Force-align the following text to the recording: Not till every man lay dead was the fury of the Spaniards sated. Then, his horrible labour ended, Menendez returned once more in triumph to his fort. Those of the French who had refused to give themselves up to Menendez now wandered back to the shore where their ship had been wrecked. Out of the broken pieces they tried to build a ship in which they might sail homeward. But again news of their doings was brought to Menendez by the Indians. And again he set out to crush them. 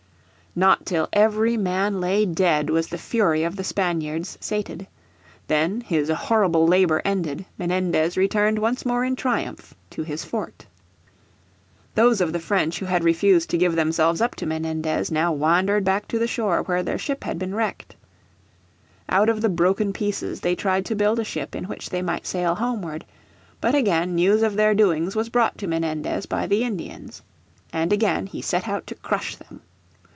Not 0.53 0.85
till 0.85 1.07
every 1.13 1.55
man 1.55 2.01
lay 2.01 2.25
dead 2.25 2.69
was 2.69 2.87
the 2.87 2.97
fury 2.97 3.43
of 3.45 3.55
the 3.55 3.63
Spaniards 3.63 4.37
sated. 4.41 4.85
Then, 5.47 5.79
his 5.79 6.09
horrible 6.09 6.67
labour 6.67 7.01
ended, 7.05 7.45
Menendez 7.57 8.17
returned 8.17 8.59
once 8.59 8.85
more 8.85 9.05
in 9.05 9.15
triumph 9.15 9.73
to 9.91 10.03
his 10.03 10.25
fort. 10.25 10.65
Those 11.95 12.19
of 12.19 12.33
the 12.33 12.39
French 12.41 12.79
who 12.79 12.85
had 12.85 13.05
refused 13.05 13.49
to 13.51 13.57
give 13.57 13.77
themselves 13.77 14.19
up 14.19 14.35
to 14.35 14.45
Menendez 14.45 15.09
now 15.09 15.31
wandered 15.31 15.85
back 15.85 16.05
to 16.09 16.19
the 16.19 16.27
shore 16.27 16.63
where 16.63 16.83
their 16.83 16.97
ship 16.97 17.23
had 17.23 17.39
been 17.39 17.55
wrecked. 17.55 17.95
Out 19.07 19.29
of 19.29 19.39
the 19.39 19.47
broken 19.47 19.93
pieces 19.93 20.41
they 20.41 20.53
tried 20.53 20.83
to 20.87 20.95
build 20.95 21.17
a 21.17 21.23
ship 21.23 21.55
in 21.55 21.63
which 21.63 21.89
they 21.91 22.01
might 22.01 22.27
sail 22.27 22.55
homeward. 22.55 23.05
But 23.61 23.73
again 23.73 24.15
news 24.15 24.43
of 24.43 24.55
their 24.57 24.75
doings 24.75 25.15
was 25.15 25.29
brought 25.29 25.57
to 25.59 25.67
Menendez 25.67 26.25
by 26.25 26.45
the 26.45 26.65
Indians. 26.65 27.21
And 27.71 27.93
again 27.93 28.27
he 28.27 28.41
set 28.41 28.67
out 28.67 28.85
to 28.87 28.95
crush 28.95 29.37
them. 29.37 29.61